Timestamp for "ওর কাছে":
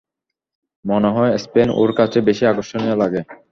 1.75-2.17